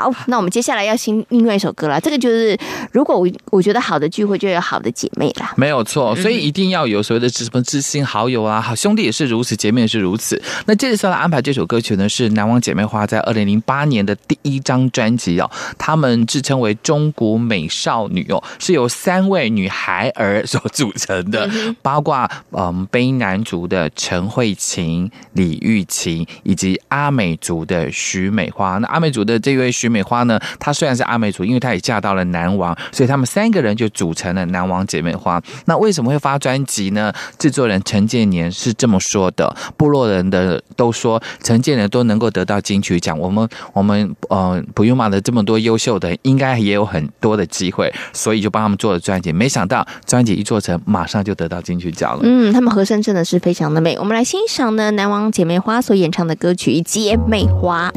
[0.00, 2.00] 好， 那我们接下来要新另外一首歌了。
[2.00, 2.56] 这个就是，
[2.90, 6.16] 如果我我觉得好的聚会就有好的姐妹啦，没有错。
[6.16, 10.40] 所以一定要有所谓的什么知心好友啊，好兄弟也是如此，姐妹也是如此。
[10.64, 15.50] 那接着下来安排这首歌曲呢，是南王姐妹花在二零零八年的第一张专辑哦。
[15.76, 21.50] 他们自称为中古美少女哦，是由三位女孩儿所组成的，
[21.82, 28.78] 包括嗯卑南族的陈慧琴、李玉琴，以及阿美族的许美花。
[28.78, 35.42] 那阿美族的这位许美花呢，她虽然是阿美族，因为她也嫁到了南王，所以他们三个人就组成了南王姐妹花。
[35.66, 37.12] 那为什么会发专辑呢？
[37.38, 49.32] 制作人陈建年是这么说的：部落人的都说陈建年都能够得到金曲奖，我们我们呃普悠玛的这么多优秀的，应该也有很多的机会，所以就帮他们做了专辑。
[49.32, 52.20] 没想到专辑一做成，马上就得到金曲奖了。
[52.22, 53.96] 嗯，他们和声真的是非常的美。
[53.98, 57.90] 我们来欣赏呢南王姐妹花所演唱的歌曲《姐妹花》。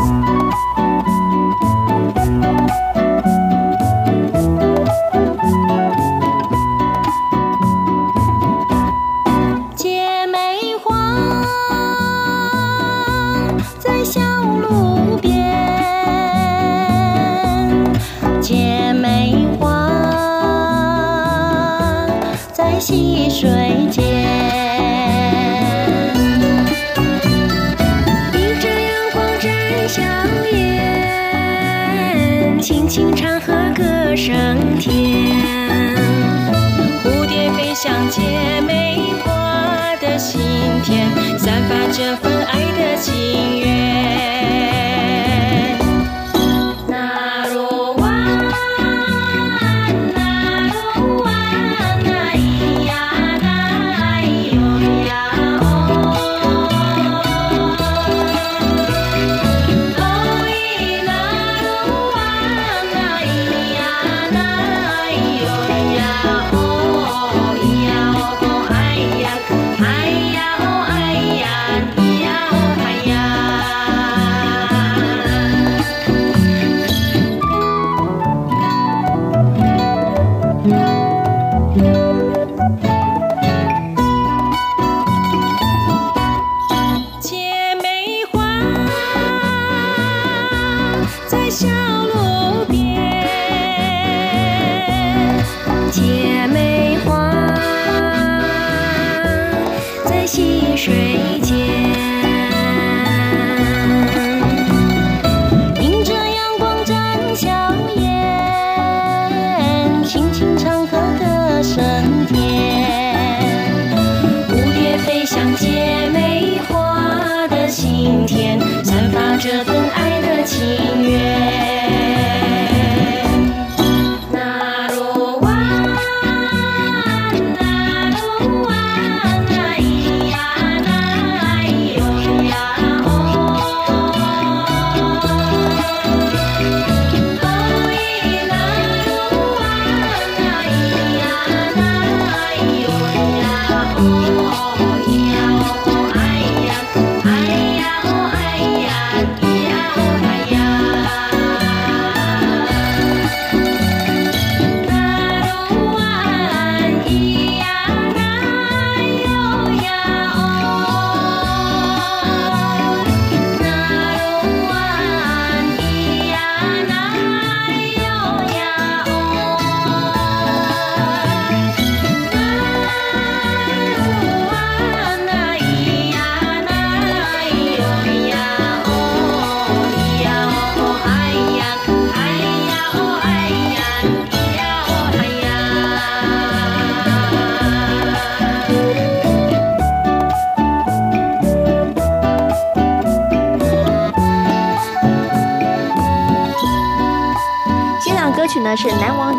[0.00, 0.69] 呢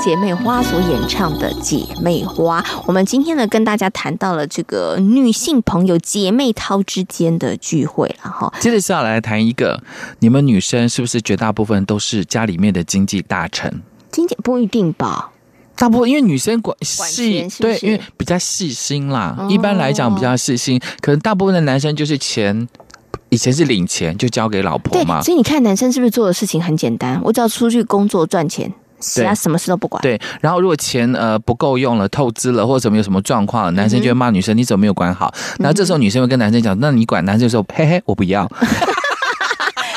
[0.04, 2.60] 姐妹花所演唱的《姐妹花》。
[2.88, 8.52] 我们今天呢跟大家谈到了这个女性朋友姐妹淘之间的聚会了哈。
[8.60, 9.80] 接着是要来谈一个，
[10.18, 13.84] 你们女生是不是绝大部分都是家里面的经济大臣？
[14.12, 15.30] 经济不一定吧，
[15.76, 19.36] 大部分因为女生管管细对，因为比较细心啦。
[19.38, 22.68] 哦一般来讲比较细心，可能大部分的男生就是钱，
[23.30, 25.22] 以前是领钱就交给老婆嘛，。
[25.22, 27.22] 所以你看男生是不是做的事情很简单？
[27.24, 30.02] 我只要出去工作赚钱，其他什么事都不管。
[30.02, 38.50] 对，然后如果钱呃不够用了、透支了，或者怎么有什么状况，男生就会骂女生：“你怎么没有管好？”然后这时候女生会跟男生讲：“那你管。”男生就说：“嘿嘿，我不要。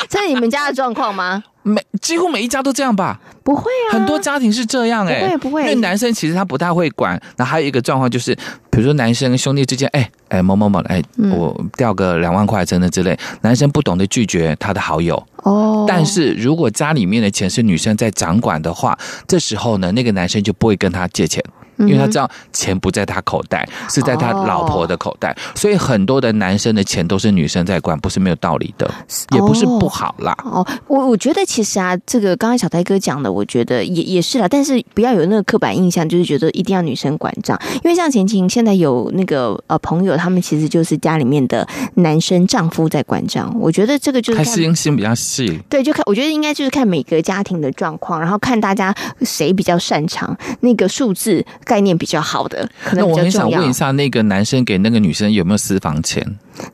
[0.09, 7.19] 这是你们家的状况吗？” 每几乎每一家都这样吧，不会啊，很多家庭是这样哎、不会不会因为男生其实他不太会管。
[7.35, 8.35] 然后还有一个状况就是，
[8.69, 11.01] 比如说男生兄弟之间，哎哎某某某，哎
[11.31, 15.15] 我掉个两万块真的之类，男生不懂得拒绝他的好友。
[15.37, 18.95] 哦，但是如果家里面的钱是女生在掌管的话，
[19.27, 21.43] 这时候呢，那个男生就不会跟他借钱。
[21.77, 28.89] 因为他知道钱不在他口袋，是在他老婆的口袋，所以很多的男生的钱都是女生在管，不是没有道理的，
[29.33, 30.35] 也不是不好啦。
[30.43, 51.45] 哦，我我觉得其实啊，这个刚才小台哥讲的，我觉得也也是啦，但是不要有那个刻板印象，就是觉得一定要女生管账，因为像前情现在有那个呃朋友，他们其实就是家里面的男生丈夫在管账，我觉得这个就是还是心比较细，对，就看我觉得应该就是看每个家庭的状况，然后看大家谁比较擅长那个数字。
[51.65, 53.49] 概念比较好的，可能那我很想。
[53.51, 56.23] 问一下，那个男生给那个女生有没有私房钱？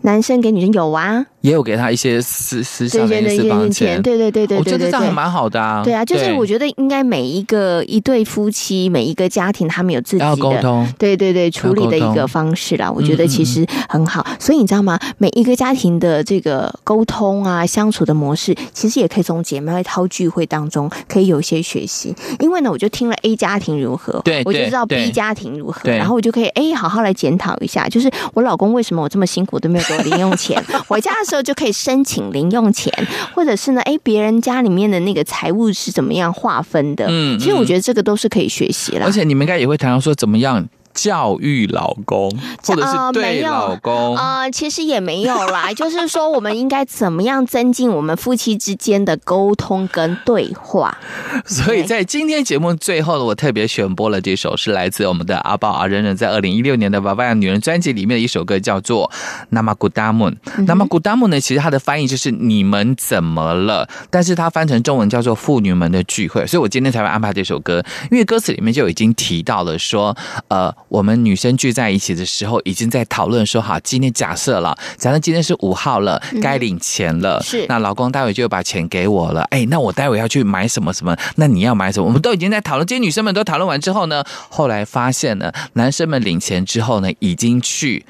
[0.02, 4.02] 男生给女生有啊，也有给他一些私私下的一些钱。
[4.02, 5.82] 对对对对对，我觉得这样还蛮好的啊。
[5.84, 12.92] 对啊，就是我觉得应该每一个一对夫妻，每一个家庭，他们有自己的沟通，对对对，处理的一个方式啦。
[12.92, 14.26] 我觉得其实很好。
[14.40, 15.00] 所以你知道吗？
[15.18, 22.16] 每一个家庭的这个沟通啊，相处的模式，其实也可以从姐妹淘聚会当中可以有一些学习。
[22.40, 32.93] 因为呢，我就听了 A 家庭如何，对，我就知道 B 家庭如何，然后我就可以哎好好来检讨一下，就是我老公为什么我这么辛苦都没有给我零用钱， 回家的时候就可以申请零用钱，
[33.34, 37.05] 或者是呢，哎别人家里面的那个财务是怎么样划分的？
[37.09, 39.05] 嗯，其实我觉得这个都是可以学习啦。
[39.05, 40.67] 而且你们应该也会谈到说怎么样。
[40.94, 42.32] 教育老公，
[42.66, 45.72] 或者是对老公啊、呃呃，其实也没有啦。
[45.76, 50.98] 就是说，我们应该怎么样增进我们夫妻之间的沟通跟对话？
[51.46, 59.12] 所以在今天节目最后呢，我特别选播了这首是来自我们的阿宝阿忍忍在二零一六年的《娃娃样女人》专辑里面的一首歌，叫做
[59.56, 60.36] 《Nama Gudamun》。
[60.66, 66.46] Nama Gudamun 呢，其实它的翻译就是“你们怎么了”，但是它翻成中文叫做“妇女们的聚会”。
[66.48, 70.16] 所以我今天才会安排这首歌，因为歌词里面就已经提到了说，
[70.50, 70.74] 呃。
[70.92, 82.08] 我们女生聚在一起的时候，已经在讨论说，好，今天假设了，假设今天是五号了，该领钱了，嗯、是，那老公待会就把钱给我了，哎，那我待会要去买什么什么，那你要买什么？
[82.08, 88.06] 我们都已经在讨论，这些女生们都讨论完之后呢，后来发现呢，男生们领钱之后呢，已经去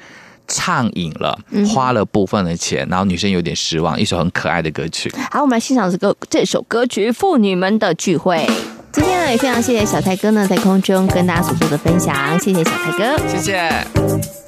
[0.48, 1.38] 畅饮了，
[1.72, 5.08] 花了部分的钱，然后女生有点失望，一首很可爱的歌曲。
[5.30, 8.38] 好，我们来欣赏这个这首歌曲《妇女们的聚会》。
[8.92, 14.41] 今天呢，也非常谢谢小泰哥呢，在空中跟大家所做的分享，谢谢小泰哥，谢谢。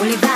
[0.00, 0.35] Oliva.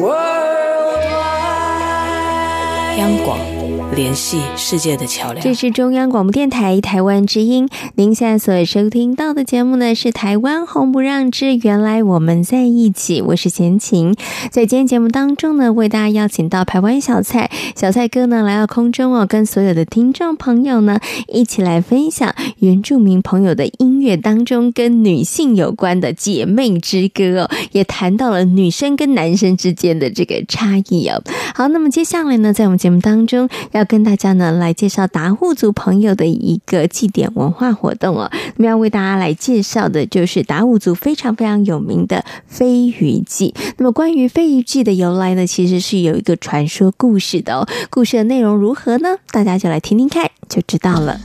[0.00, 2.98] RTI，Worldwide。
[2.98, 3.49] 央广
[3.96, 5.42] 联系世界的桥梁。
[5.42, 14.14] 这是中央广播电台台湾之音，您现在所收听到的节目呢是《台湾红不让之原来我们在一起》，我是贤琴。
[14.50, 31.20] 在今天节目当中呢，为大家邀请到台湾小蔡小蔡哥呢来到空中哦，跟所有的听众朋友呢一起来分享原住民朋友的音乐当中跟女性有关的姐妹之歌哦，也谈到了女生跟男生之间的这个差异哦。
[31.54, 33.48] 好，那么接下来呢，在我们节目当中
[33.80, 38.30] 要跟大家呢来介绍达悟族朋友的一个祭典文化活动哦。
[38.56, 43.54] 那么要为大家来介绍的就是达悟族非常非常有名的飞鱼祭。
[43.78, 47.66] 那么关于飞鱼祭的由来呢，其实是有一个传说故事的哦。
[47.88, 49.16] 故事的内容如何呢？
[49.30, 51.18] 大家就来听听看就知道了。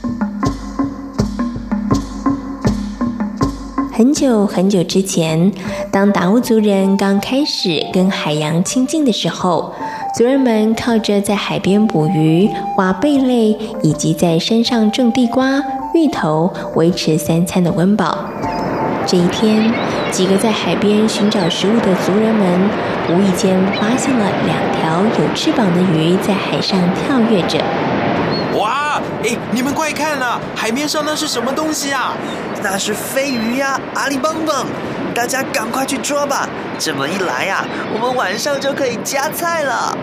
[3.91, 5.51] 很久很久之前，
[5.91, 9.73] 当达悟族人刚开始跟海洋亲近的时候，
[10.15, 13.49] 族人们靠着在海边捕鱼、挖贝类，
[13.83, 15.61] 以及在山上种地瓜、
[15.93, 18.19] 芋头，维持三餐的温饱。
[19.05, 19.69] 这一天，
[20.11, 22.69] 几个在海边寻找食物的族人们，
[23.09, 27.59] 无意间发现了两条有翅膀的鱼在海上跳跃着。
[28.57, 29.01] 哇！
[29.21, 32.13] 哎，你们快看啊，海面上那是什么东西啊？
[32.63, 34.65] 那是飞鱼呀，阿里蹦蹦！
[35.15, 36.47] 大家赶快去抓吧！
[36.77, 39.97] 这么一来呀，我们晚上就可以加菜了。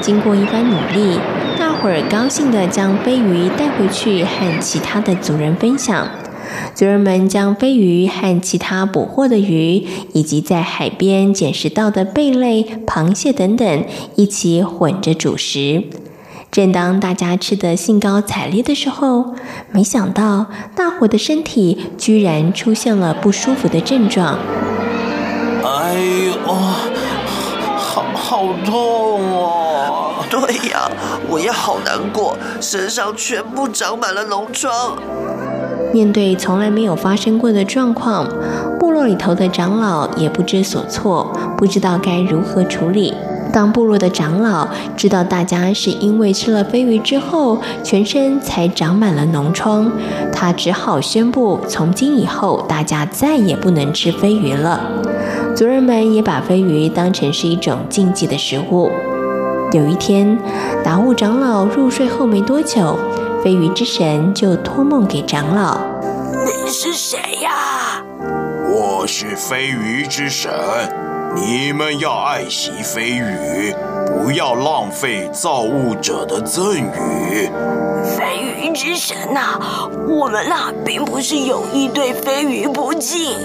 [0.00, 1.18] 经过一番努力，
[1.58, 6.08] 大伙儿高兴地将飞鱼带回去和其他的族人分享。
[6.76, 13.84] 族人们将飞鱼和其他捕获的鱼，以及在海边捡拾到的贝类、螃蟹等等，
[14.14, 15.82] 一起混着煮食。
[16.56, 19.34] 正当大家吃得兴高采烈的时候，
[19.72, 24.38] 没想到大伙的身体居然出现了不舒服的症状。
[25.62, 26.54] 哎呦，
[27.76, 30.24] 好好痛哦！
[30.30, 30.90] 对呀，
[31.28, 34.96] 我也好难过，身上全部长满了脓疮。
[35.92, 38.26] 面对从来没有发生过的状况，
[38.80, 43.12] 部落里头的长老也不知所措，不知道该如何处理。
[43.56, 49.90] 当部落的长老知道大家是因为吃了飞鱼之后，全身才长满了脓疮，
[50.30, 54.78] 他只好宣布，从今以后大家再也不能吃飞鱼了。
[55.56, 58.90] 族人们也把飞鱼当成是一种禁忌的食物。
[59.72, 60.38] 有一天，
[60.84, 62.98] 达悟长老入睡后没多久，
[63.42, 65.78] 飞鱼之神就托梦给长老
[66.44, 68.04] ：“你是谁呀
[68.70, 70.52] ？”“我是飞鱼之神。”
[71.36, 73.74] 你们要爱惜飞鱼，
[74.08, 77.50] 不要浪费造物者的赠予。
[78.16, 79.60] 飞鱼之神呐，
[80.08, 83.36] 我们呐并不是有意对飞鱼不敬，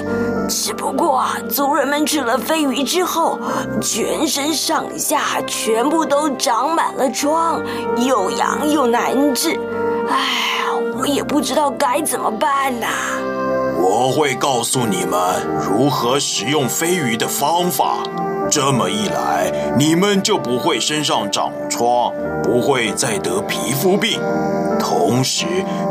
[0.48, 3.38] 只不过啊，族人们吃了飞鱼之后，
[3.82, 7.62] 全身上下全部都长满了疮，
[7.98, 9.60] 又痒又难治。
[10.10, 12.88] 哎呀，我也不知道该怎么办呐。
[13.82, 15.20] 我会告诉你们
[15.60, 17.98] 如何食用飞鱼的方法。
[18.50, 22.14] 这么一来，你们就不会身上长疮，
[22.44, 24.20] 不会再得皮肤病。
[24.80, 25.46] 同时，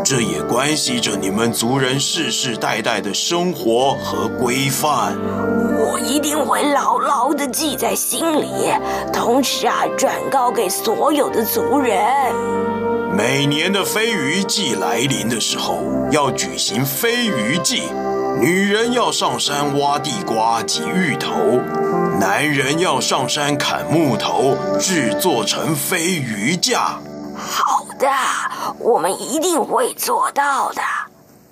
[0.05, 5.17] 这也关系着你们族人世世代代的生活和规范。
[5.79, 8.47] 我一定会牢牢地记在心里，
[9.13, 12.70] 同时啊，转告给所有的族人。
[13.13, 15.83] 每年的飞鱼季来临的时候，
[16.13, 17.83] 要举行飞鱼祭，
[18.41, 21.35] 女人要上山挖地瓜及芋头，
[22.21, 27.01] 男人要上山砍木头，制作成飞鱼架。
[27.37, 28.09] 好的，
[28.79, 30.81] 我们一定会做到的。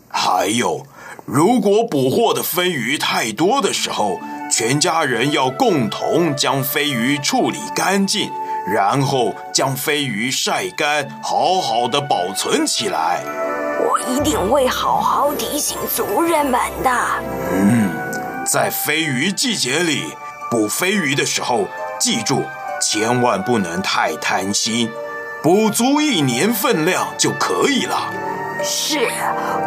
[0.08, 0.86] 还有，
[1.26, 8.30] 如果捕获的飞鱼太多的时候，全家人要共同将飞鱼处理干净。
[8.72, 13.22] 然后将飞鱼晒干，好好的保存起来。
[13.80, 16.90] 我一定会好好提醒族人们的。
[17.52, 17.90] 嗯，
[18.44, 20.12] 在飞鱼季节里，
[20.50, 21.66] 捕飞鱼的时候，
[21.98, 22.42] 记住
[22.82, 24.90] 千万不能太贪心，
[25.42, 28.12] 捕足一年分量就可以了。
[28.62, 29.08] 是，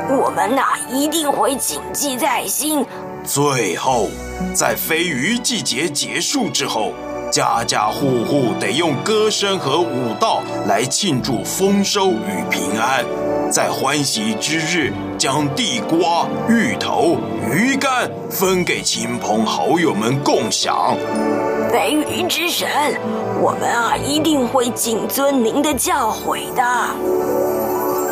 [0.10, 2.86] 我们呐一定会谨记在心。
[3.24, 4.10] 最后，
[4.54, 6.94] 在飞鱼季节结束之后。
[7.32, 13.06] 家家户户得用歌声和舞蹈来庆祝丰收与平安，
[13.50, 17.16] 在欢喜之日，将地瓜、芋头、
[17.50, 20.98] 鱼干分给亲朋好友们共享。
[21.72, 22.68] 飞鱼之神，
[23.42, 26.64] 我们啊一定会谨遵您的教诲的。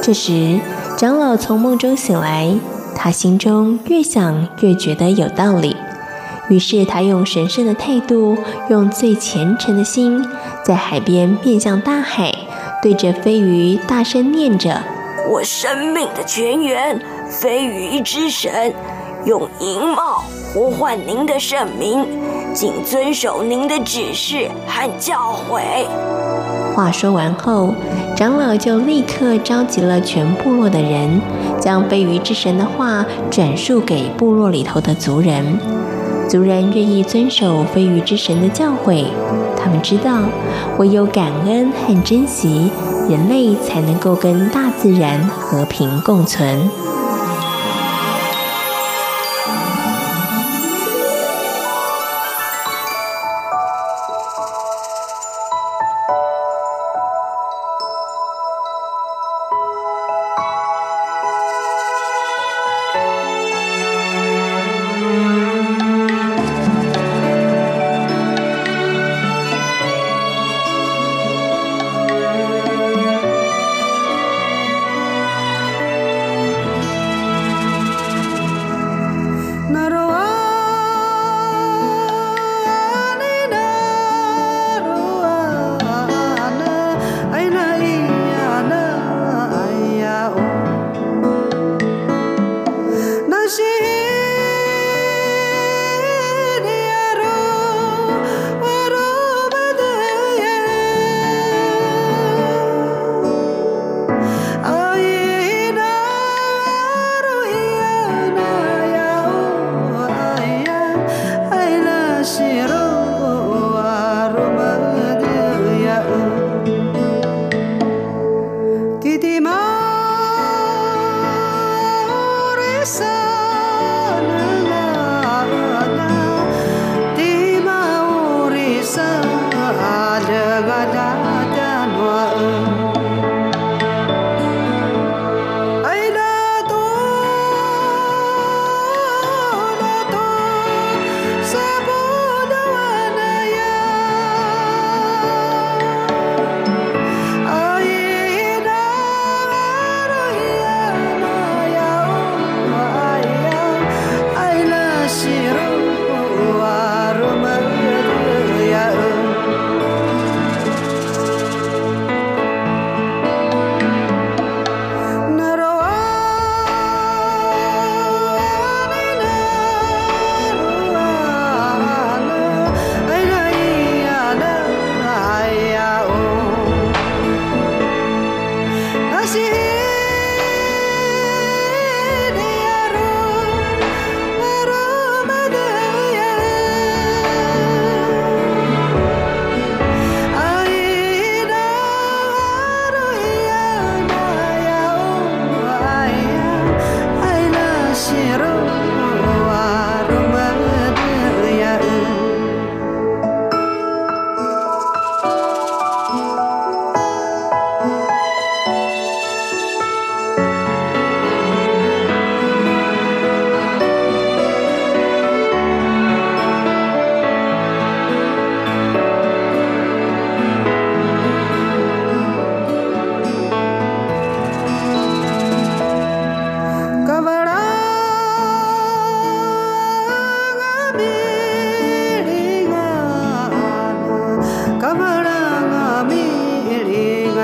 [0.02, 0.58] 这时，
[0.98, 2.56] 长老从梦中醒来，
[2.96, 5.76] 他心中越想越觉得有道理。
[6.50, 8.38] 于是他用神圣的态度，
[8.70, 10.26] 用最虔诚的心，
[10.64, 12.34] 在海边面向大海，
[12.82, 14.82] 对着飞鱼大声念着
[15.32, 18.74] ：“我生命的泉源，飞鱼之神，
[19.26, 22.04] 用银帽呼唤您的圣名，
[22.54, 25.86] 谨遵守您的指示和教诲。”
[26.74, 27.76] 话说完后，
[28.16, 31.22] 长老就立刻召集了全部落的人，
[31.60, 35.60] 将飞鱼之神的话转述给部落里头的族人。
[36.30, 39.06] 族人愿意遵守飞鱼之神的教诲，
[39.58, 40.22] 他们知道，
[40.78, 42.70] 唯有感恩和珍惜，
[43.10, 46.70] 人类才能够跟大自然和平共存。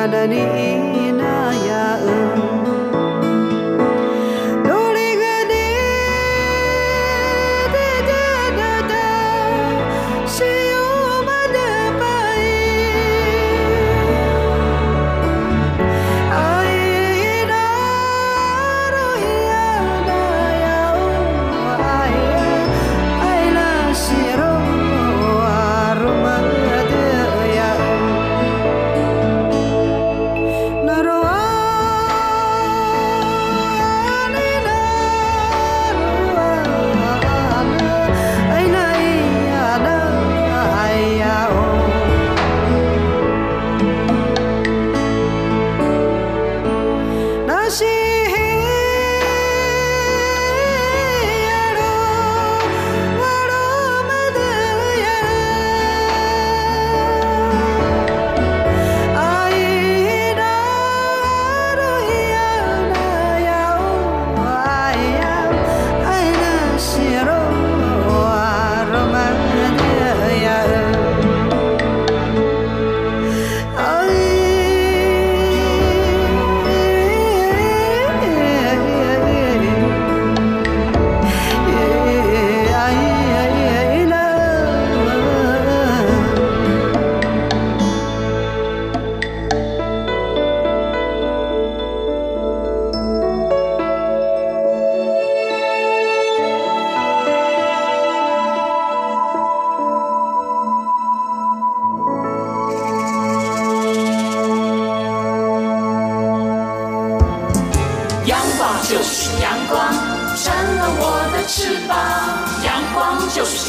[0.07, 0.65] da di